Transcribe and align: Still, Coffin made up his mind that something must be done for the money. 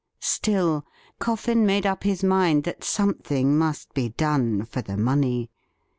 Still, 0.23 0.83
Coffin 1.19 1.63
made 1.63 1.85
up 1.85 2.01
his 2.05 2.23
mind 2.23 2.63
that 2.63 2.83
something 2.83 3.55
must 3.55 3.93
be 3.93 4.09
done 4.09 4.65
for 4.65 4.81
the 4.81 4.97
money. 4.97 5.51